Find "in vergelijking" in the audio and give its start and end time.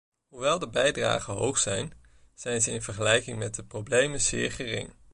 2.71-3.37